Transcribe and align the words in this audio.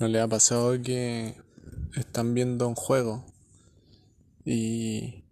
¿No 0.00 0.06
le 0.06 0.20
ha 0.20 0.28
pasado 0.28 0.80
que 0.80 1.34
están 1.96 2.32
viendo 2.32 2.68
un 2.68 2.76
juego 2.76 3.24
y 4.44 5.24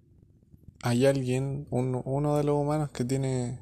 hay 0.82 1.06
alguien, 1.06 1.68
uno 1.70 2.36
de 2.36 2.42
los 2.42 2.60
humanos 2.60 2.90
que 2.90 3.04
tiene 3.04 3.60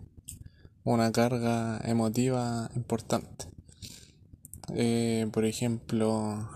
una 0.82 1.12
carga 1.12 1.78
emotiva 1.84 2.70
importante? 2.74 3.44
Eh, 4.74 5.28
por 5.30 5.44
ejemplo, 5.44 6.48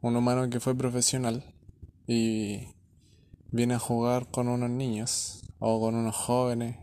un 0.00 0.16
humano 0.16 0.50
que 0.50 0.58
fue 0.58 0.74
profesional 0.74 1.44
y 2.08 2.66
viene 3.52 3.74
a 3.74 3.78
jugar 3.78 4.32
con 4.32 4.48
unos 4.48 4.70
niños 4.70 5.44
o 5.60 5.80
con 5.80 5.94
unos 5.94 6.16
jóvenes 6.16 6.76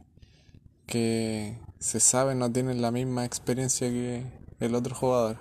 que 0.85 1.59
se 1.79 1.99
sabe 1.99 2.33
no 2.33 2.49
tienen 2.49 2.81
la 2.81 2.91
misma 2.91 3.25
experiencia 3.25 3.89
que 3.89 4.23
el 4.61 4.73
otro 4.73 4.95
jugador. 4.95 5.37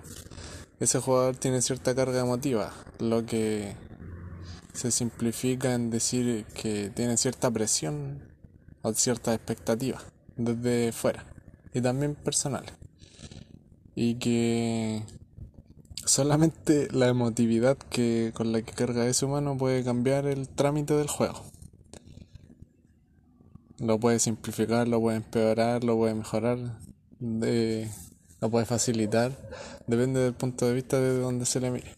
Ese 0.80 1.00
jugador 1.00 1.37
tiene 1.37 1.60
cierta 1.60 1.95
carga 1.95 2.20
emotiva, 2.20 2.73
lo 3.00 3.27
que 3.27 3.74
se 4.73 4.92
simplifica 4.92 5.74
en 5.74 5.91
decir 5.91 6.45
que 6.55 6.91
tiene 6.91 7.16
cierta 7.16 7.50
presión 7.50 8.23
o 8.83 8.92
cierta 8.92 9.34
expectativa 9.34 10.00
desde 10.36 10.92
fuera 10.92 11.24
y 11.74 11.80
también 11.80 12.14
personales. 12.14 12.72
Y 13.96 14.14
que 14.14 15.02
solamente 16.05 16.88
la 16.92 17.08
emotividad 17.08 17.77
que 17.77 18.30
con 18.34 18.52
la 18.52 18.62
que 18.62 18.72
carga 18.72 19.06
ese 19.06 19.24
humano 19.24 19.58
puede 19.58 19.83
cambiar 19.83 20.27
el 20.27 20.48
trámite 20.48 20.95
del 20.95 21.08
juego. 21.08 21.42
Lo 23.78 23.98
puede 23.98 24.20
simplificar, 24.20 24.86
lo 24.86 25.00
puede 25.00 25.16
empeorar, 25.19 25.83
lo 25.83 25.97
puede 25.97 26.14
mejorar, 26.14 26.78
lo 28.41 28.51
puede 28.51 28.66
facilitar, 28.66 29.33
depende 29.87 30.20
del 30.20 30.34
punto 30.34 30.66
de 30.66 30.74
vista 30.74 31.01
de 31.01 31.19
donde 31.19 31.47
se 31.47 31.60
le 31.60 31.70
mire. 31.70 31.95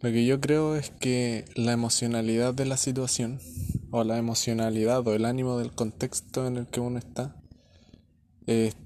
Lo 0.00 0.10
que 0.10 0.24
yo 0.24 0.40
creo 0.40 0.76
es 0.76 0.90
que 0.90 1.44
la 1.56 1.72
emocionalidad 1.72 2.54
de 2.54 2.64
la 2.64 2.76
situación, 2.76 3.40
o 3.90 4.04
la 4.04 4.18
emocionalidad 4.18 5.06
o 5.06 5.14
el 5.14 5.24
ánimo 5.24 5.58
del 5.58 5.72
contexto 5.72 6.46
en 6.46 6.56
el 6.56 6.66
que 6.66 6.80
uno 6.80 6.98
está, 6.98 7.36
es 8.46 8.76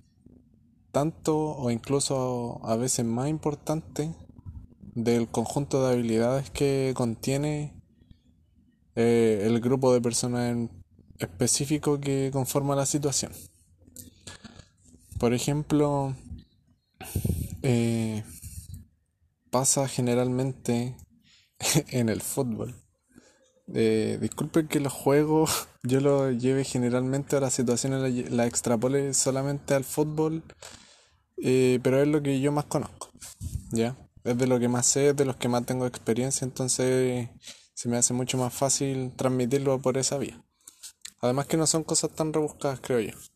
tanto 0.91 1.36
o 1.36 1.70
incluso 1.70 2.61
a 2.64 2.77
veces 2.77 3.05
más 3.05 3.28
importante 3.28 4.14
del 4.95 5.28
conjunto 5.28 5.84
de 5.84 5.92
habilidades 5.92 6.50
que 6.50 6.92
contiene 6.97 7.75
eh, 8.95 9.42
el 9.45 9.61
grupo 9.61 9.92
de 9.92 10.00
personas 10.00 10.52
en 10.52 10.70
específico 11.19 12.00
que 12.00 12.30
conforma 12.33 12.77
la 12.77 12.86
situación. 12.86 13.33
Por 15.25 15.33
ejemplo, 15.33 16.14
eh, 17.62 18.22
pasa 19.50 19.89
generalmente 19.89 20.98
en 21.89 22.11
el 22.11 22.20
fútbol. 22.20 22.75
Eh, 23.72 24.19
disculpen 24.20 24.69
que 24.69 24.80
los 24.80 24.92
juegos 24.92 25.67
yo 25.83 26.02
lo 26.02 26.30
lleve 26.30 26.64
generalmente 26.64 27.36
a 27.36 27.41
las 27.41 27.55
situaciones, 27.55 28.30
la, 28.30 28.45
extrapole 28.45 29.14
solamente 29.14 29.72
al 29.72 29.84
fútbol, 29.84 30.42
eh, 31.39 31.80
pero 31.83 32.02
es 32.02 32.08
lo 32.08 32.22
que 32.22 32.39
yo 32.42 32.52
más 32.52 32.67
conozco, 32.67 33.08
¿ya? 33.72 33.97
Es 34.25 34.36
de 34.36 34.47
lo 34.47 34.61
que 34.61 34.69
más 34.69 34.84
sé, 34.84 35.14
de 35.14 35.25
los 35.25 35.36
que 35.36 35.48
más 35.48 35.64
tengo 35.64 35.86
experiencia, 35.86 36.45
entonces 36.45 37.30
se 37.72 37.89
me 37.89 37.97
hace 37.97 38.12
mucho 38.12 38.36
más 38.36 38.52
fácil 38.52 39.11
transmitirlo 39.17 39.80
por 39.80 39.97
esa 39.97 40.19
vía. 40.19 40.45
Además 41.22 41.47
que 41.47 41.56
no 41.56 41.67
son 41.67 41.83
cosas 41.83 42.11
tan 42.11 42.34
rebuscadas, 42.34 42.80
creo 42.80 43.00
yo. 43.00 43.33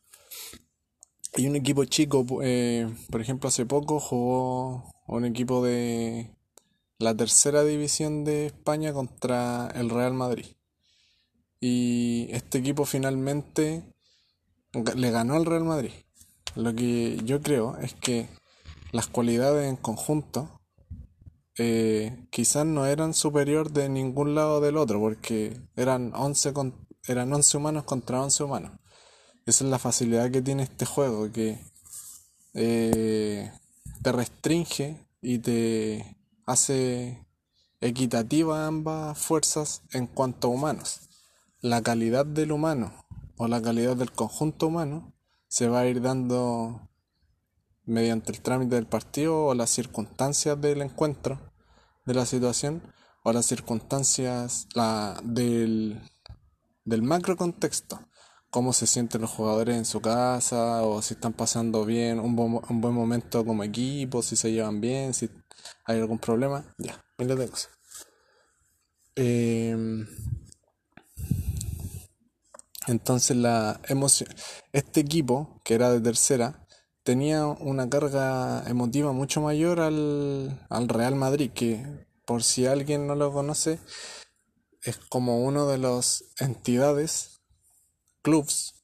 Y 1.38 1.46
un 1.46 1.54
equipo 1.54 1.84
chico, 1.84 2.26
eh, 2.42 2.92
por 3.10 3.20
ejemplo, 3.20 3.46
hace 3.46 3.64
poco 3.64 4.00
jugó 4.00 4.90
un 5.06 5.24
equipo 5.24 5.64
de 5.64 6.34
la 6.98 7.16
tercera 7.16 7.62
división 7.62 8.24
de 8.24 8.46
España 8.46 8.92
contra 8.92 9.68
el 9.76 9.88
Real 9.88 10.14
Madrid. 10.14 10.46
Y 11.60 12.26
este 12.32 12.58
equipo 12.58 12.84
finalmente 12.86 13.84
le 14.96 15.10
ganó 15.12 15.34
al 15.34 15.46
Real 15.46 15.62
Madrid. 15.62 15.92
Lo 16.56 16.74
que 16.74 17.20
yo 17.24 17.40
creo 17.40 17.76
es 17.76 17.94
que 17.94 18.26
las 18.90 19.06
cualidades 19.06 19.68
en 19.68 19.76
conjunto 19.76 20.60
eh, 21.56 22.26
quizás 22.30 22.66
no 22.66 22.84
eran 22.84 23.14
superior 23.14 23.70
de 23.70 23.88
ningún 23.88 24.34
lado 24.34 24.60
del 24.60 24.76
otro, 24.76 24.98
porque 24.98 25.56
eran 25.76 26.12
11 26.16 26.52
con 26.52 26.88
eran 27.06 27.32
11 27.32 27.58
humanos 27.58 27.84
contra 27.84 28.20
11 28.20 28.42
humanos. 28.42 28.72
Esa 29.48 29.64
es 29.64 29.70
la 29.70 29.78
facilidad 29.78 30.30
que 30.30 30.42
tiene 30.42 30.64
este 30.64 30.84
juego, 30.84 31.32
que 31.32 31.58
eh, 32.52 33.50
te 34.02 34.12
restringe 34.12 35.08
y 35.22 35.38
te 35.38 36.18
hace 36.44 37.26
equitativa 37.80 38.66
ambas 38.66 39.16
fuerzas 39.16 39.80
en 39.92 40.06
cuanto 40.06 40.48
a 40.48 40.50
humanos. 40.50 41.08
La 41.62 41.80
calidad 41.80 42.26
del 42.26 42.52
humano 42.52 42.92
o 43.38 43.48
la 43.48 43.62
calidad 43.62 43.96
del 43.96 44.12
conjunto 44.12 44.66
humano 44.66 45.14
se 45.48 45.66
va 45.66 45.80
a 45.80 45.86
ir 45.86 46.02
dando 46.02 46.86
mediante 47.86 48.32
el 48.32 48.42
trámite 48.42 48.74
del 48.74 48.86
partido 48.86 49.46
o 49.46 49.54
las 49.54 49.70
circunstancias 49.70 50.60
del 50.60 50.82
encuentro, 50.82 51.40
de 52.04 52.12
la 52.12 52.26
situación, 52.26 52.82
o 53.24 53.32
las 53.32 53.46
circunstancias 53.46 54.66
la, 54.74 55.18
del, 55.24 56.02
del 56.84 57.02
macro 57.02 57.38
contexto, 57.38 57.98
cómo 58.50 58.72
se 58.72 58.86
sienten 58.86 59.20
los 59.20 59.30
jugadores 59.30 59.76
en 59.76 59.84
su 59.84 60.00
casa, 60.00 60.82
o 60.82 61.02
si 61.02 61.14
están 61.14 61.32
pasando 61.32 61.84
bien, 61.84 62.20
un, 62.20 62.38
un 62.38 62.80
buen 62.80 62.94
momento 62.94 63.44
como 63.44 63.64
equipo, 63.64 64.22
si 64.22 64.36
se 64.36 64.52
llevan 64.52 64.80
bien, 64.80 65.14
si 65.14 65.30
hay 65.84 65.98
algún 66.00 66.18
problema, 66.18 66.74
ya, 66.78 67.04
miles 67.18 67.38
de 67.38 67.48
cosas. 67.48 67.70
Entonces 72.86 73.36
la 73.36 73.80
emoción, 73.88 74.30
este 74.72 75.00
equipo, 75.00 75.60
que 75.64 75.74
era 75.74 75.90
de 75.90 76.00
tercera, 76.00 76.66
tenía 77.02 77.46
una 77.46 77.88
carga 77.90 78.64
emotiva 78.68 79.12
mucho 79.12 79.40
mayor 79.42 79.80
al, 79.80 80.66
al 80.70 80.88
Real 80.88 81.14
Madrid, 81.14 81.50
que 81.54 82.06
por 82.24 82.42
si 82.42 82.66
alguien 82.66 83.06
no 83.06 83.14
lo 83.14 83.32
conoce, 83.32 83.78
es 84.82 84.96
como 84.96 85.42
uno 85.44 85.66
de 85.66 85.78
las 85.78 86.24
entidades, 86.38 87.37
clubs, 88.28 88.74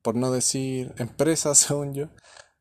por 0.00 0.14
no 0.14 0.30
decir 0.30 0.94
empresas, 0.98 1.58
según 1.66 1.92
yo, 1.92 2.08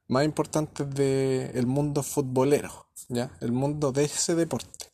más 0.08 0.25
importantes 0.25 0.90
del 0.94 1.68
mundo 1.68 2.02
futbolero, 2.02 2.88
¿ya? 3.09 3.31
El 3.41 3.52
mundo 3.52 3.91
de 3.91 4.06
ese 4.06 4.34
deporte. 4.35 4.91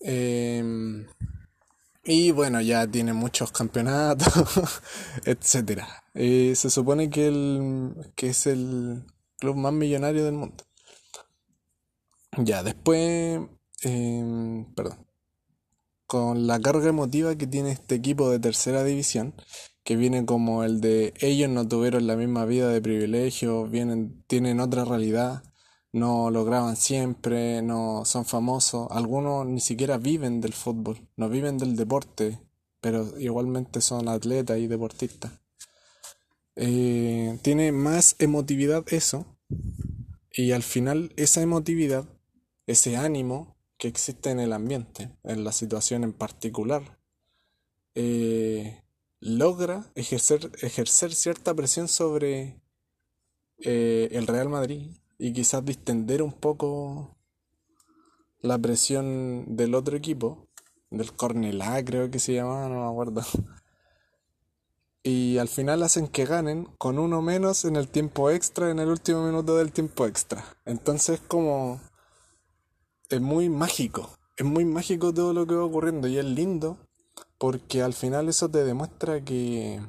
Em, 0.00 1.06
y 2.04 2.30
bueno, 2.30 2.60
ya 2.60 2.86
tiene 2.86 3.12
muchos 3.12 3.52
campeonatos, 3.52 4.72
etc. 5.24 5.82
Eh, 6.14 6.54
se 6.56 6.70
supone 6.70 7.10
que, 7.10 7.26
el, 7.28 8.12
que 8.14 8.28
es 8.28 8.46
el 8.46 9.04
club 9.38 9.56
más 9.56 9.72
millonario 9.72 10.24
del 10.24 10.34
mundo. 10.34 10.64
Ya, 12.38 12.62
después, 12.62 13.40
em, 13.82 14.74
perdón 14.74 15.06
con 16.06 16.46
la 16.46 16.60
carga 16.60 16.88
emotiva 16.88 17.36
que 17.36 17.46
tiene 17.46 17.72
este 17.72 17.96
equipo 17.96 18.30
de 18.30 18.38
tercera 18.38 18.84
división, 18.84 19.34
que 19.86 19.94
viene 19.94 20.26
como 20.26 20.64
el 20.64 20.80
de 20.80 21.14
ellos 21.20 21.48
no 21.48 21.68
tuvieron 21.68 22.08
la 22.08 22.16
misma 22.16 22.44
vida 22.44 22.68
de 22.70 22.82
privilegio, 22.82 23.68
vienen, 23.68 24.24
tienen 24.26 24.58
otra 24.58 24.84
realidad, 24.84 25.44
no 25.92 26.32
lo 26.32 26.44
graban 26.44 26.74
siempre, 26.74 27.62
no 27.62 28.04
son 28.04 28.24
famosos, 28.24 28.88
algunos 28.90 29.46
ni 29.46 29.60
siquiera 29.60 29.96
viven 29.96 30.40
del 30.40 30.54
fútbol, 30.54 31.08
no 31.16 31.28
viven 31.28 31.56
del 31.56 31.76
deporte, 31.76 32.40
pero 32.80 33.16
igualmente 33.20 33.80
son 33.80 34.08
atletas 34.08 34.58
y 34.58 34.66
deportistas. 34.66 35.30
Eh, 36.56 37.38
tiene 37.42 37.70
más 37.70 38.16
emotividad 38.18 38.84
eso, 38.92 39.38
y 40.32 40.50
al 40.50 40.64
final 40.64 41.12
esa 41.16 41.42
emotividad, 41.42 42.06
ese 42.66 42.96
ánimo, 42.96 43.56
que 43.78 43.86
existe 43.86 44.30
en 44.30 44.40
el 44.40 44.52
ambiente, 44.52 45.16
en 45.22 45.44
la 45.44 45.52
situación 45.52 46.02
en 46.02 46.12
particular, 46.12 46.98
eh, 47.94 48.82
logra 49.20 49.90
ejercer, 49.94 50.50
ejercer 50.60 51.14
cierta 51.14 51.54
presión 51.54 51.88
sobre 51.88 52.60
eh, 53.58 54.08
el 54.12 54.26
Real 54.26 54.48
Madrid 54.48 54.90
y 55.18 55.32
quizás 55.32 55.64
distender 55.64 56.22
un 56.22 56.32
poco 56.32 57.16
la 58.40 58.58
presión 58.58 59.56
del 59.56 59.74
otro 59.74 59.96
equipo, 59.96 60.48
del 60.90 61.12
Cornelá 61.12 61.84
creo 61.84 62.10
que 62.10 62.18
se 62.18 62.34
llamaba, 62.34 62.68
no 62.68 62.80
me 62.80 62.90
acuerdo. 62.90 63.22
Y 65.02 65.38
al 65.38 65.48
final 65.48 65.84
hacen 65.84 66.08
que 66.08 66.24
ganen 66.24 66.64
con 66.78 66.98
uno 66.98 67.22
menos 67.22 67.64
en 67.64 67.76
el 67.76 67.88
tiempo 67.88 68.30
extra, 68.30 68.70
en 68.70 68.80
el 68.80 68.88
último 68.88 69.24
minuto 69.24 69.56
del 69.56 69.72
tiempo 69.72 70.04
extra. 70.04 70.44
Entonces 70.64 71.20
como 71.20 71.80
es 73.08 73.20
muy 73.20 73.48
mágico. 73.48 74.10
Es 74.36 74.44
muy 74.44 74.64
mágico 74.64 75.14
todo 75.14 75.32
lo 75.32 75.46
que 75.46 75.54
va 75.54 75.64
ocurriendo 75.64 76.08
y 76.08 76.18
es 76.18 76.24
lindo 76.24 76.85
porque 77.38 77.82
al 77.82 77.94
final 77.94 78.28
eso 78.28 78.48
te 78.48 78.64
demuestra 78.64 79.22
que 79.24 79.80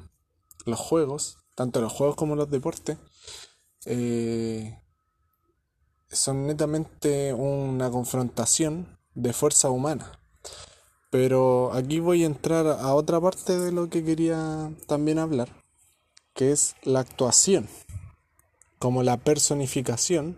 los 0.64 0.78
juegos, 0.78 1.38
tanto 1.54 1.80
los 1.80 1.92
juegos 1.92 2.16
como 2.16 2.36
los 2.36 2.50
deportes, 2.50 2.98
eh, 3.86 4.78
son 6.10 6.46
netamente 6.46 7.32
una 7.32 7.90
confrontación 7.90 8.98
de 9.14 9.32
fuerza 9.32 9.70
humana. 9.70 10.20
Pero 11.10 11.72
aquí 11.72 12.00
voy 12.00 12.22
a 12.22 12.26
entrar 12.26 12.66
a 12.66 12.94
otra 12.94 13.20
parte 13.20 13.58
de 13.58 13.72
lo 13.72 13.88
que 13.88 14.04
quería 14.04 14.70
también 14.86 15.18
hablar, 15.18 15.48
que 16.34 16.52
es 16.52 16.74
la 16.82 17.00
actuación, 17.00 17.66
como 18.78 19.02
la 19.02 19.16
personificación 19.16 20.36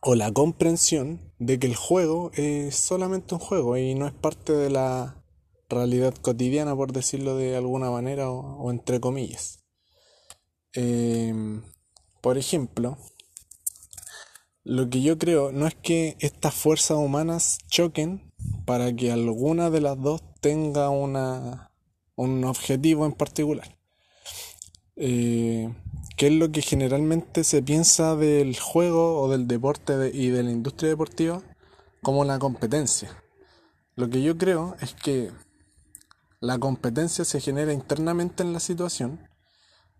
o 0.00 0.14
la 0.14 0.32
comprensión 0.32 1.20
de 1.38 1.58
que 1.58 1.66
el 1.66 1.76
juego 1.76 2.30
es 2.34 2.76
solamente 2.76 3.34
un 3.34 3.40
juego 3.40 3.76
y 3.76 3.94
no 3.94 4.06
es 4.06 4.14
parte 4.14 4.52
de 4.52 4.70
la 4.70 5.23
realidad 5.74 6.14
cotidiana, 6.14 6.74
por 6.74 6.92
decirlo 6.92 7.36
de 7.36 7.56
alguna 7.56 7.90
manera 7.90 8.30
o, 8.30 8.70
entre 8.70 9.00
comillas. 9.00 9.64
Em, 10.72 11.62
por 12.20 12.38
ejemplo, 12.38 12.96
lo 14.64 14.88
que 14.88 15.02
yo 15.02 15.18
creo 15.18 15.52
no 15.52 15.66
es 15.66 15.74
que 15.74 16.16
estas 16.20 16.54
fuerzas 16.54 16.96
humanas 16.96 17.58
choquen 17.68 18.32
para 18.64 18.94
que 18.94 19.12
alguna 19.12 19.70
de 19.70 19.80
las 19.80 20.00
dos 20.00 20.22
tenga 20.40 20.88
una, 20.88 21.70
un 22.16 22.44
objetivo 22.44 23.04
en 23.06 23.12
particular. 23.12 23.76
Eh, 24.96 25.72
¿Qué 26.16 26.28
es 26.28 26.32
lo 26.32 26.52
que 26.52 26.62
generalmente 26.62 27.42
se 27.42 27.62
piensa 27.62 28.14
del 28.14 28.58
juego 28.58 29.20
o 29.20 29.28
del 29.28 29.48
deporte 29.48 30.10
y 30.14 30.28
de 30.28 30.42
la 30.44 30.52
industria 30.52 30.90
deportiva 30.90 31.42
como 32.02 32.24
la 32.24 32.38
competencia? 32.38 33.22
Lo 33.96 34.08
que 34.08 34.22
yo 34.22 34.38
creo 34.38 34.76
es 34.80 34.94
que 34.94 35.30
la 36.44 36.58
competencia 36.58 37.24
se 37.24 37.40
genera 37.40 37.72
internamente 37.72 38.42
en 38.42 38.52
la 38.52 38.60
situación, 38.60 39.18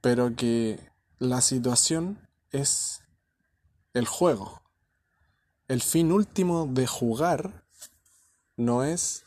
pero 0.02 0.37
que 0.37 0.79
la 1.19 1.41
situación 1.41 2.19
es 2.50 3.00
el 3.94 4.06
juego. 4.06 4.61
El 5.69 5.81
fin 5.81 6.12
último 6.12 6.67
de 6.67 6.87
jugar 6.87 7.64
no 8.58 8.85
es 8.85 9.25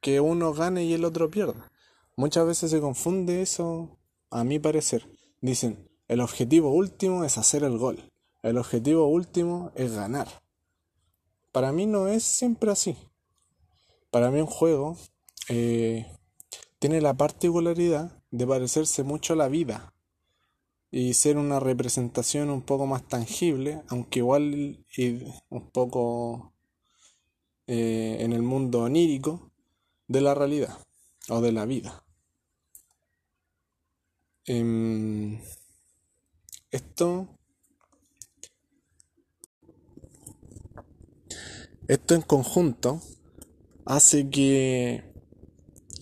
que 0.00 0.18
uno 0.18 0.52
gane 0.54 0.84
y 0.84 0.92
el 0.92 1.04
otro 1.04 1.30
pierda. 1.30 1.70
Muchas 2.16 2.44
veces 2.44 2.72
se 2.72 2.80
confunde 2.80 3.42
eso, 3.42 3.96
a 4.30 4.42
mi 4.42 4.58
parecer. 4.58 5.08
Dicen, 5.40 5.88
el 6.08 6.20
objetivo 6.20 6.70
último 6.72 7.22
es 7.22 7.38
hacer 7.38 7.62
el 7.62 7.78
gol. 7.78 8.12
El 8.42 8.58
objetivo 8.58 9.06
último 9.06 9.70
es 9.76 9.92
ganar. 9.94 10.42
Para 11.52 11.70
mí 11.70 11.86
no 11.86 12.08
es 12.08 12.24
siempre 12.24 12.72
así. 12.72 12.96
Para 14.10 14.32
mí 14.32 14.40
un 14.40 14.48
juego 14.48 14.96
eh, 15.48 16.10
tiene 16.86 17.00
la 17.00 17.14
particularidad 17.14 18.16
de 18.30 18.46
parecerse 18.46 19.02
mucho 19.02 19.32
a 19.32 19.36
la 19.36 19.48
vida 19.48 19.92
y 20.92 21.14
ser 21.14 21.36
una 21.36 21.58
representación 21.58 22.48
un 22.48 22.62
poco 22.62 22.86
más 22.86 23.08
tangible, 23.08 23.82
aunque 23.88 24.20
igual 24.20 24.86
y 24.96 25.24
un 25.48 25.68
poco 25.72 26.52
eh, 27.66 28.18
en 28.20 28.32
el 28.32 28.42
mundo 28.42 28.82
onírico 28.82 29.50
de 30.06 30.20
la 30.20 30.36
realidad 30.36 30.78
o 31.28 31.40
de 31.40 31.50
la 31.50 31.66
vida. 31.66 32.04
Em, 34.44 35.40
esto 36.70 37.26
esto 41.88 42.14
en 42.14 42.22
conjunto 42.22 43.00
hace 43.84 44.30
que 44.30 45.15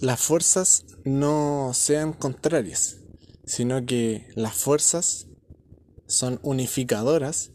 las 0.05 0.21
fuerzas 0.21 0.85
no 1.05 1.71
sean 1.73 2.12
contrarias, 2.12 2.99
sino 3.47 3.87
que 3.87 4.29
las 4.35 4.55
fuerzas 4.55 5.29
son 6.06 6.41
unificadoras 6.43 7.53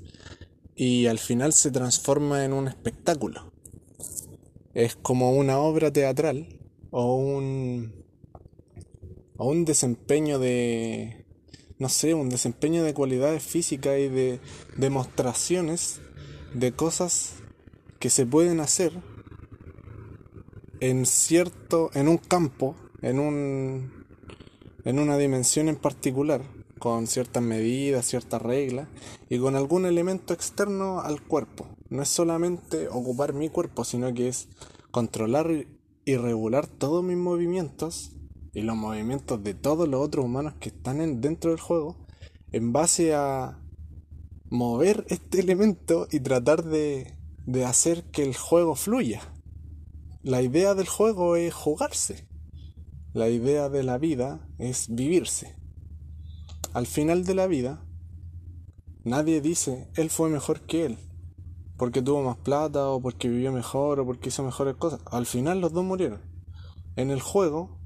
y 0.76 1.06
al 1.06 1.20
final 1.20 1.54
se 1.54 1.70
transforma 1.70 2.44
en 2.44 2.54
un 2.54 2.68
espectáculo. 2.68 3.54
Es 4.74 4.96
como 4.96 5.34
una 5.34 5.60
obra 5.60 5.94
teatral 5.94 6.60
o 6.90 7.18
un 7.18 7.94
o 9.38 9.48
un 9.48 9.64
desempeño 9.64 10.40
de 10.40 11.28
no 11.78 11.88
sé, 11.88 12.16
un 12.16 12.30
desempeño 12.30 12.84
de 12.84 12.96
cualidades 12.96 13.44
físicas 13.44 14.00
y 14.00 14.10
de 14.10 14.40
demostraciones 14.76 16.02
de 16.56 16.72
cosas 16.72 17.36
que 18.00 18.10
se 18.10 18.26
pueden 18.26 18.60
hacer 18.60 18.92
en 20.80 21.06
cierto 21.06 21.90
en 21.94 22.08
un 22.08 22.18
campo, 22.18 22.76
en 23.02 23.20
un 23.20 24.00
en 24.86 25.00
una 25.00 25.18
dimensión 25.18 25.68
en 25.68 25.76
particular, 25.76 26.42
con 26.80 27.08
ciertas 27.08 27.44
medidas, 27.44 28.06
ciertas 28.06 28.42
reglas 28.42 28.88
y 29.30 29.38
con 29.38 29.56
algún 29.56 29.86
elemento 29.86 30.34
externo 30.34 31.02
al 31.02 31.22
cuerpo. 31.22 31.68
No 31.90 32.02
es 32.02 32.10
solamente 32.10 32.88
ocupar 32.88 33.34
mi 33.34 33.50
cuerpo, 33.50 33.84
sino 33.84 34.14
que 34.14 34.30
es 34.30 34.48
controlar 34.92 35.68
y 36.06 36.16
regular 36.16 36.66
todos 36.66 37.04
mis 37.04 37.18
movimientos 37.18 38.12
y 38.54 38.62
los 38.62 38.76
movimientos 38.76 39.44
de 39.44 39.54
todos 39.54 39.88
los 39.88 40.02
otros 40.02 40.26
humanos 40.26 40.54
que 40.60 40.70
están 40.70 41.22
dentro 41.22 41.52
del 41.52 41.60
juego 41.60 41.98
en 42.52 42.74
base 42.74 43.14
a 43.14 43.60
mover 44.50 45.06
este 45.10 45.40
elemento 45.42 46.08
y 46.12 46.20
tratar 46.22 46.64
de, 46.64 47.16
de 47.46 47.66
hacer 47.66 48.04
que 48.06 48.24
el 48.24 48.36
juego 48.36 48.76
fluya. 48.76 49.22
La 50.22 50.42
idea 50.42 50.76
del 50.76 50.88
juego 50.88 51.38
es 51.38 51.54
jugarse. 51.54 52.28
La 53.14 53.30
idea 53.30 53.70
de 53.70 53.84
la 53.84 53.98
vida 53.98 54.46
es 54.58 54.94
vivirse. 54.94 55.56
Al 56.74 56.88
final 56.88 57.24
de 57.24 57.36
la 57.36 57.48
vida, 57.48 57.86
nadie 59.06 59.40
dice, 59.40 59.90
él 59.96 60.10
fue 60.10 60.30
mejor 60.30 60.60
que 60.66 60.86
él, 60.86 60.98
porque 61.78 62.02
tuvo 62.02 62.22
más 62.22 62.36
plata 62.36 62.90
o 62.90 63.02
porque 63.02 63.30
vivió 63.30 63.54
mejor 63.54 64.02
o 64.02 64.06
porque 64.06 64.28
hizo 64.28 64.44
mejores 64.44 64.76
cosas. 64.76 65.00
Al 65.10 65.26
final 65.26 65.62
los 65.62 65.72
dos 65.72 65.86
murieron. 65.86 66.22
En 66.98 67.12
el 67.12 67.22
juego, 67.22 67.80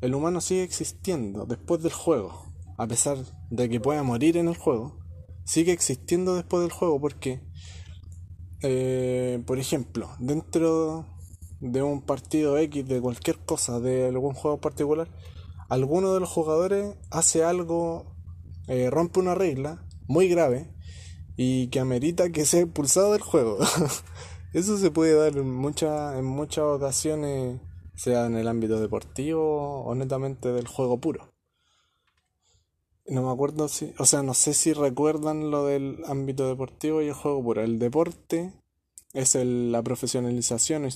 el 0.00 0.14
humano 0.14 0.40
sigue 0.40 0.62
existiendo 0.62 1.44
después 1.44 1.82
del 1.82 1.92
juego, 1.92 2.54
a 2.78 2.86
pesar 2.86 3.18
de 3.50 3.68
que 3.68 3.80
pueda 3.80 4.04
morir 4.04 4.36
en 4.36 4.46
el 4.46 4.56
juego, 4.56 5.00
sigue 5.44 5.72
existiendo 5.72 6.36
después 6.36 6.62
del 6.62 6.70
juego 6.70 7.00
porque, 7.00 7.42
eh, 8.60 9.42
por 9.44 9.58
ejemplo, 9.58 10.08
dentro 10.20 11.04
de 11.62 11.80
un 11.82 12.02
partido 12.02 12.58
X, 12.58 12.86
de 12.86 13.00
cualquier 13.00 13.38
cosa, 13.38 13.78
de 13.78 14.08
algún 14.08 14.34
juego 14.34 14.60
particular, 14.60 15.08
alguno 15.68 16.12
de 16.12 16.20
los 16.20 16.28
jugadores 16.28 16.96
hace 17.10 17.44
algo, 17.44 18.16
eh, 18.66 18.90
rompe 18.90 19.20
una 19.20 19.36
regla 19.36 19.86
muy 20.08 20.28
grave 20.28 20.68
y 21.36 21.68
que 21.68 21.78
amerita 21.78 22.30
que 22.30 22.44
sea 22.44 22.62
expulsado 22.62 23.12
del 23.12 23.22
juego. 23.22 23.58
Eso 24.52 24.76
se 24.76 24.90
puede 24.90 25.14
dar 25.14 25.36
en, 25.38 25.50
muchas 25.50 26.18
en 26.18 26.24
muchas 26.24 26.64
ocasiones, 26.64 27.60
sea 27.94 28.26
en 28.26 28.36
el 28.36 28.48
ámbito 28.48 28.80
deportivo 28.80 29.84
o 29.84 29.94
netamente 29.94 30.52
del 30.52 30.66
juego 30.66 30.98
puro. 30.98 31.32
No 33.06 33.22
me 33.22 33.32
acuerdo 33.32 33.68
si, 33.68 33.94
o 33.98 34.04
sea, 34.04 34.22
no 34.22 34.34
sé 34.34 34.54
si 34.54 34.72
recuerdan 34.72 35.50
lo 35.52 35.66
del 35.66 36.02
ámbito 36.06 36.48
deportivo 36.48 37.02
y 37.02 37.08
el 37.08 37.14
juego 37.14 37.42
puro. 37.42 37.62
El 37.62 37.78
deporte 37.78 38.52
es 39.12 39.34
la 39.34 39.82
profesionalización, 39.82 40.88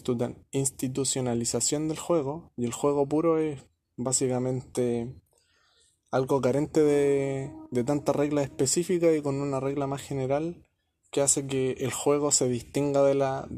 institucionalización 0.50 1.88
del 1.88 1.99
juego, 1.99 2.52
y 2.56 2.64
el 2.64 2.73
juego 2.73 3.06
puro 3.06 3.38
es 3.38 3.61
básicamente 3.96 5.14
algo 6.11 6.40
carente 6.40 6.82
de, 6.82 7.52
de 7.70 7.85
tantas 7.85 8.16
reglas 8.16 8.44
específicas 8.44 9.14
y 9.14 9.23
con 9.23 9.40
una 9.40 9.61
regla 9.61 9.87
más 9.87 10.02
general 10.02 10.66
que 11.11 11.20
hace 11.20 11.46
que 11.46 11.73
el 11.73 11.92
juego 11.92 12.30
se 12.30 12.49
distinga 12.49 13.02
de 13.02 13.14
la 13.14 13.49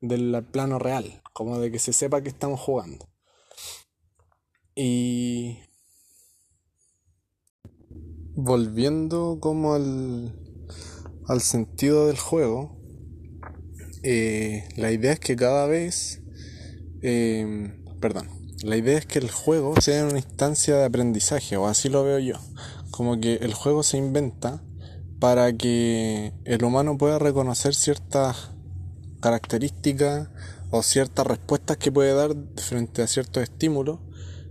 del 0.00 0.44
plano 0.50 0.78
real, 0.78 1.22
como 1.32 1.58
de 1.58 1.70
que 1.70 1.78
se 1.78 1.92
sepa 1.92 2.22
que 2.22 2.28
estamos 2.28 2.60
jugando. 2.60 3.08
Y 4.74 5.58
volviendo 8.34 9.38
como 9.40 9.74
al, 9.74 10.38
al 11.26 11.40
sentido 11.40 12.06
del 12.06 12.18
juego, 12.18 12.73
eh, 14.04 14.68
la 14.76 14.92
idea 14.92 15.12
es 15.12 15.18
que 15.18 15.34
cada 15.34 15.66
vez, 15.66 16.22
em, 17.02 17.82
perdón, 18.00 18.28
la 18.62 18.76
idea 18.76 18.98
es 18.98 19.06
que 19.06 19.18
el 19.18 19.30
juego 19.30 19.80
sea 19.80 20.04
una 20.04 20.18
instancia 20.18 20.76
de 20.76 20.84
aprendizaje, 20.84 21.56
o 21.56 21.66
así 21.66 21.88
lo 21.88 22.04
veo 22.04 22.18
yo, 22.18 22.34
como 22.90 23.18
que 23.18 23.36
el 23.36 23.54
juego 23.54 23.82
se 23.82 23.96
inventa 23.96 24.62
para 25.20 25.52
que 25.54 26.34
el 26.44 26.64
humano 26.64 26.98
pueda 26.98 27.18
reconocer 27.18 27.74
ciertas 27.74 28.50
características 29.20 30.28
o 30.70 30.82
ciertas 30.82 31.26
respuestas 31.26 31.78
que 31.78 31.90
puede 31.90 32.12
dar 32.12 32.36
frente 32.56 33.00
a 33.00 33.06
ciertos 33.06 33.42
estímulos 33.42 34.00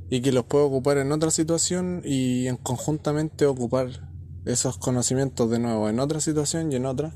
y 0.10 0.22
que 0.22 0.31
los 0.31 0.45
puede 0.45 0.65
ocupar 0.65 0.98
en 0.98 1.12
otra 1.12 1.29
situación 1.29 2.01
y 2.03 2.48
en 2.48 2.57
conjuntamente 2.57 3.45
ocupar 3.45 4.10
esos 4.45 4.77
conocimientos 4.77 5.50
de 5.51 5.60
nuevo 5.60 5.89
en 5.89 6.00
otra 6.00 6.19
situación 6.22 6.72
y 6.72 6.75
en 6.75 6.88
otra. 6.88 7.13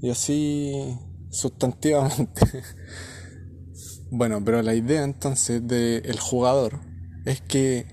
Y 0.00 0.10
así 0.10 0.96
sustantivamente. 1.36 2.62
bueno, 4.10 4.42
pero 4.44 4.62
la 4.62 4.74
idea 4.74 5.04
entonces 5.04 5.66
del 5.66 6.18
jugador 6.18 6.80
es 7.24 7.40
que 7.42 7.86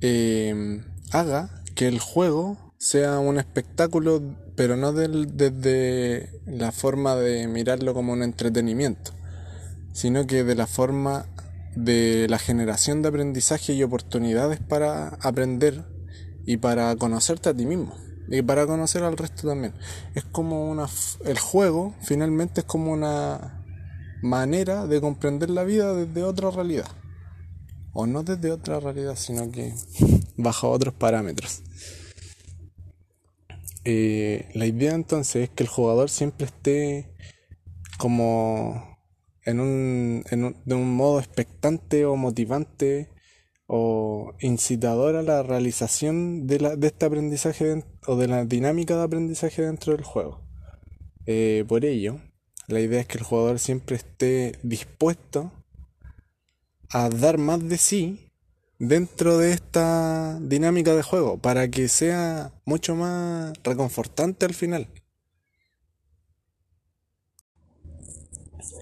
eh, 0.00 0.82
haga 1.12 1.62
que 1.74 1.86
el 1.86 2.00
juego 2.00 2.74
sea 2.78 3.18
un 3.18 3.38
espectáculo, 3.38 4.36
pero 4.56 4.76
no 4.76 4.92
desde 4.92 6.40
la 6.46 6.72
forma 6.72 7.14
de 7.16 7.46
mirarlo 7.46 7.94
como 7.94 8.12
un 8.12 8.22
entretenimiento, 8.22 9.12
sino 9.92 10.26
que 10.26 10.44
de 10.44 10.54
la 10.54 10.66
forma 10.66 11.26
de 11.76 12.26
la 12.28 12.38
generación 12.38 13.02
de 13.02 13.08
aprendizaje 13.08 13.74
y 13.74 13.82
oportunidades 13.82 14.58
para 14.58 15.08
aprender 15.20 15.84
y 16.46 16.56
para 16.56 16.96
conocerte 16.96 17.50
a 17.50 17.54
ti 17.54 17.64
mismo 17.64 17.94
y 18.30 18.42
para 18.42 18.66
conocer 18.66 19.02
al 19.02 19.16
resto 19.16 19.48
también. 19.48 19.74
Es 20.14 20.24
como 20.24 20.70
una 20.70 20.86
el 21.24 21.38
juego 21.38 21.94
finalmente 22.02 22.60
es 22.60 22.66
como 22.66 22.92
una 22.92 23.64
manera 24.22 24.86
de 24.86 25.00
comprender 25.00 25.50
la 25.50 25.64
vida 25.64 25.94
desde 25.94 26.22
otra 26.22 26.50
realidad. 26.50 26.88
O 27.92 28.06
no 28.06 28.22
desde 28.22 28.52
otra 28.52 28.78
realidad, 28.78 29.16
sino 29.16 29.50
que 29.50 29.74
bajo 30.36 30.70
otros 30.70 30.94
parámetros. 30.94 31.62
Eh, 33.84 34.48
la 34.54 34.66
idea 34.66 34.94
entonces 34.94 35.44
es 35.44 35.50
que 35.50 35.64
el 35.64 35.68
jugador 35.68 36.10
siempre 36.10 36.46
esté 36.46 37.16
como 37.98 38.98
en 39.44 39.58
un, 39.58 40.24
en 40.30 40.44
un, 40.44 40.56
de 40.64 40.74
un 40.74 40.94
modo 40.94 41.18
expectante 41.18 42.04
o 42.04 42.14
motivante 42.14 43.10
o 43.72 44.34
incitador 44.40 45.14
a 45.14 45.22
la 45.22 45.44
realización 45.44 46.48
de, 46.48 46.58
la, 46.58 46.74
de 46.74 46.88
este 46.88 47.06
aprendizaje 47.06 47.84
o 48.04 48.16
de 48.16 48.26
la 48.26 48.44
dinámica 48.44 48.96
de 48.96 49.04
aprendizaje 49.04 49.62
dentro 49.62 49.92
del 49.92 50.02
juego. 50.02 50.40
Eh, 51.24 51.64
por 51.68 51.84
ello, 51.84 52.20
la 52.66 52.80
idea 52.80 53.00
es 53.00 53.06
que 53.06 53.18
el 53.18 53.22
jugador 53.22 53.60
siempre 53.60 53.94
esté 53.94 54.58
dispuesto 54.64 55.52
a 56.88 57.10
dar 57.10 57.38
más 57.38 57.62
de 57.68 57.78
sí 57.78 58.32
dentro 58.80 59.38
de 59.38 59.52
esta 59.52 60.40
dinámica 60.40 60.96
de 60.96 61.04
juego 61.04 61.38
para 61.38 61.70
que 61.70 61.86
sea 61.86 62.52
mucho 62.64 62.96
más 62.96 63.52
reconfortante 63.62 64.46
al 64.46 64.54
final. 64.54 64.88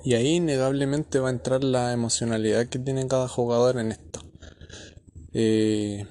Y 0.02 0.14
ahí 0.14 0.37
innegablemente 0.37 1.18
va 1.18 1.28
a 1.28 1.33
entrar 1.33 1.62
la 1.62 1.92
emocionalidad 1.92 2.68
que 2.68 2.78
tiene 2.78 3.07
cada 3.07 3.28
jugador 3.28 3.78
en 3.78 3.92
esto. 3.92 4.28
Eh, 5.35 6.07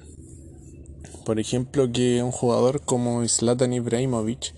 por 1.24 1.40
ejemplo, 1.40 1.90
que 1.92 2.22
un 2.22 2.30
jugador 2.30 2.82
como 2.82 3.26
Zlatan 3.26 3.72
Ibrahimovic, 3.72 4.54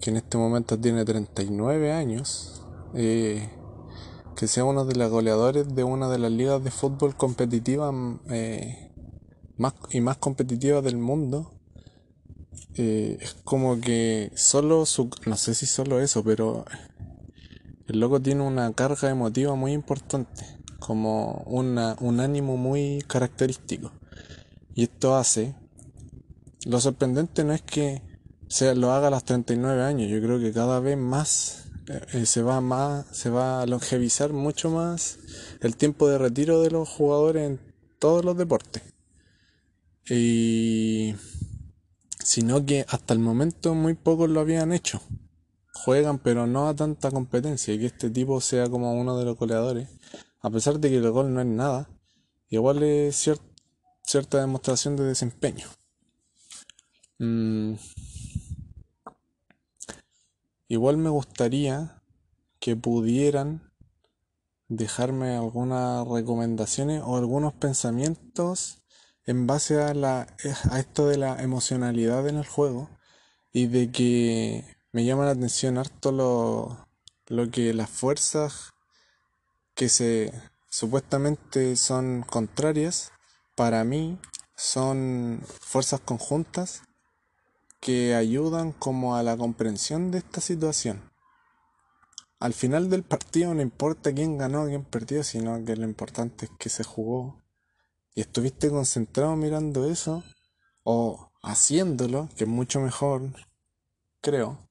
que 0.00 0.10
en 0.10 0.16
este 0.16 0.36
momento 0.36 0.78
tiene 0.78 1.04
39 1.04 1.92
años, 1.92 2.62
eh, 2.94 3.48
que 4.36 4.48
sea 4.48 4.64
uno 4.64 4.84
de 4.84 4.96
los 4.96 5.10
goleadores 5.10 5.74
de 5.74 5.84
una 5.84 6.08
de 6.08 6.18
las 6.18 6.32
ligas 6.32 6.62
de 6.64 6.70
fútbol 6.70 7.16
competitivas 7.16 7.94
eh, 8.30 8.90
más 9.56 9.74
y 9.90 10.00
más 10.00 10.16
competitivas 10.16 10.82
del 10.84 10.96
mundo. 10.96 11.52
Es 12.74 13.34
como 13.44 13.78
que 13.80 14.32
solo 14.34 14.86
su, 14.86 15.10
no 15.26 15.36
sé 15.36 15.54
si 15.54 15.66
solo 15.66 16.00
eso, 16.00 16.24
pero 16.24 16.64
el 17.88 18.00
loco 18.00 18.20
tiene 18.20 18.42
una 18.42 18.72
carga 18.72 19.10
emotiva 19.10 19.54
muy 19.56 19.72
importante, 19.72 20.46
como 20.78 21.42
una, 21.46 21.96
un 22.00 22.20
ánimo 22.20 22.56
muy 22.56 23.04
característico. 23.06 23.90
Y 24.80 24.84
esto 24.84 25.14
hace, 25.14 25.54
lo 26.64 26.80
sorprendente 26.80 27.44
no 27.44 27.52
es 27.52 27.60
que 27.60 28.00
se 28.48 28.74
lo 28.74 28.92
haga 28.92 29.08
a 29.08 29.10
los 29.10 29.26
39 29.26 29.82
años, 29.82 30.08
yo 30.08 30.22
creo 30.22 30.40
que 30.40 30.54
cada 30.54 30.80
vez 30.80 30.96
más 30.96 31.66
eh, 32.14 32.24
se 32.24 32.40
va 32.40 32.62
más, 32.62 33.04
se 33.12 33.28
va 33.28 33.60
a 33.60 33.66
longevizar 33.66 34.32
mucho 34.32 34.70
más 34.70 35.18
el 35.60 35.76
tiempo 35.76 36.08
de 36.08 36.16
retiro 36.16 36.62
de 36.62 36.70
los 36.70 36.88
jugadores 36.88 37.50
en 37.50 37.60
todos 37.98 38.24
los 38.24 38.38
deportes. 38.38 38.82
Y 40.08 41.14
sino 42.24 42.64
que 42.64 42.86
hasta 42.88 43.12
el 43.12 43.20
momento 43.20 43.74
muy 43.74 43.92
pocos 43.92 44.30
lo 44.30 44.40
habían 44.40 44.72
hecho. 44.72 45.02
Juegan 45.74 46.20
pero 46.20 46.46
no 46.46 46.68
a 46.70 46.74
tanta 46.74 47.10
competencia 47.10 47.74
y 47.74 47.80
que 47.80 47.86
este 47.86 48.08
tipo 48.08 48.40
sea 48.40 48.66
como 48.70 48.94
uno 48.94 49.18
de 49.18 49.26
los 49.26 49.36
goleadores, 49.36 49.90
a 50.40 50.48
pesar 50.48 50.80
de 50.80 50.88
que 50.88 50.96
el 50.96 51.10
gol 51.10 51.34
no 51.34 51.42
es 51.42 51.46
nada, 51.46 51.90
igual 52.48 52.82
es 52.82 53.16
cierta 54.10 54.40
demostración 54.40 54.96
de 54.96 55.04
desempeño. 55.04 55.68
Mm. 57.18 57.74
Igual 60.66 60.96
me 60.96 61.10
gustaría 61.10 62.02
que 62.58 62.76
pudieran 62.76 63.72
dejarme 64.68 65.36
algunas 65.36 66.06
recomendaciones 66.06 67.02
o 67.04 67.16
algunos 67.16 67.52
pensamientos 67.54 68.82
en 69.26 69.46
base 69.46 69.80
a, 69.82 69.94
la, 69.94 70.26
a 70.70 70.80
esto 70.80 71.06
de 71.06 71.18
la 71.18 71.42
emocionalidad 71.42 72.26
en 72.28 72.36
el 72.36 72.46
juego 72.46 72.90
y 73.52 73.66
de 73.66 73.90
que 73.90 74.64
me 74.92 75.04
llama 75.04 75.24
la 75.24 75.32
atención 75.32 75.78
harto 75.78 76.10
lo, 76.12 76.88
lo 77.26 77.50
que 77.50 77.74
las 77.74 77.90
fuerzas 77.90 78.72
que 79.74 79.88
se 79.88 80.32
supuestamente 80.68 81.76
son 81.76 82.22
contrarias 82.22 83.12
para 83.60 83.84
mí 83.84 84.18
son 84.56 85.42
fuerzas 85.60 86.00
conjuntas 86.00 86.84
que 87.78 88.14
ayudan 88.14 88.72
como 88.72 89.16
a 89.16 89.22
la 89.22 89.36
comprensión 89.36 90.10
de 90.10 90.16
esta 90.16 90.40
situación. 90.40 91.12
Al 92.38 92.54
final 92.54 92.88
del 92.88 93.02
partido 93.02 93.52
no 93.52 93.60
importa 93.60 94.14
quién 94.14 94.38
ganó, 94.38 94.64
quién 94.64 94.82
perdió, 94.82 95.22
sino 95.22 95.62
que 95.62 95.76
lo 95.76 95.84
importante 95.84 96.46
es 96.46 96.52
que 96.58 96.70
se 96.70 96.84
jugó 96.84 97.42
y 98.14 98.22
estuviste 98.22 98.70
concentrado 98.70 99.36
mirando 99.36 99.86
eso 99.90 100.24
o 100.82 101.30
haciéndolo, 101.42 102.30
que 102.36 102.44
es 102.44 102.50
mucho 102.50 102.80
mejor, 102.80 103.30
creo. 104.22 104.70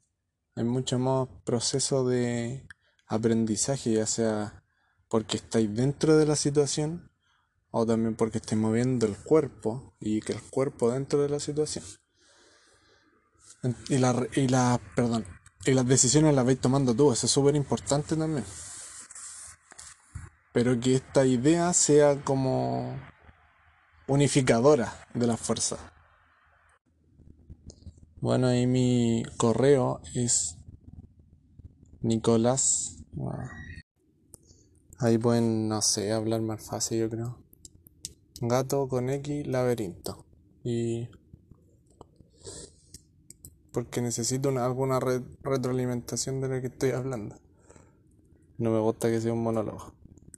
Hay 0.55 0.63
mucho 0.63 0.97
más 0.97 1.27
proceso 1.43 2.07
de 2.07 2.67
aprendizaje, 3.05 3.93
ya 3.93 4.07
sea 4.07 4.63
porque 5.09 5.37
estáis 5.37 5.75
dentro 5.75 6.17
de 6.17 6.25
la 6.25 6.35
situación 6.35 7.08
o 7.71 7.85
también 7.85 8.15
porque 8.15 8.39
estáis 8.39 8.59
moviendo 8.59 9.05
el 9.05 9.17
cuerpo 9.17 9.93
y 9.99 10.21
que 10.21 10.33
el 10.33 10.41
cuerpo 10.41 10.91
dentro 10.91 11.21
de 11.21 11.29
la 11.29 11.39
situación. 11.39 11.83
Y 13.89 13.97
la, 13.97 14.27
y 14.35 14.47
la, 14.47 14.79
perdón, 14.95 15.25
y 15.65 15.73
las 15.73 15.85
decisiones 15.85 16.33
las 16.33 16.45
vais 16.45 16.59
tomando 16.59 16.95
tú, 16.95 17.11
eso 17.11 17.25
es 17.25 17.31
súper 17.31 17.55
importante 17.55 18.15
también. 18.15 18.45
Pero 20.53 20.79
que 20.79 20.95
esta 20.95 21.25
idea 21.25 21.73
sea 21.73 22.23
como 22.23 22.97
unificadora 24.07 25.05
de 25.13 25.27
la 25.27 25.37
fuerza. 25.37 25.77
Bueno, 28.21 28.47
ahí 28.47 28.65
mi 28.65 29.23
correo 29.37 30.01
es 30.15 30.57
Nicolás. 32.01 32.97
Ahí 34.97 35.17
pueden, 35.17 35.69
no 35.69 35.81
sé, 35.81 36.11
hablar 36.11 36.41
más 36.41 36.65
fácil, 36.65 36.99
yo 36.99 37.09
creo. 37.09 37.48
Gato 38.41 38.87
con 38.87 39.09
X 39.09 39.47
laberinto. 39.47 40.25
Y 40.63 41.09
porque 43.71 44.01
necesito 44.01 44.49
alguna 44.49 44.99
retroalimentación 44.99 46.41
de 46.41 46.47
lo 46.47 46.61
que 46.61 46.67
estoy 46.67 46.91
hablando. 46.91 47.35
No 48.57 48.71
me 48.71 48.79
gusta 48.79 49.09
que 49.09 49.21
sea 49.21 49.33
un 49.33 49.43
monólogo. 49.43 49.93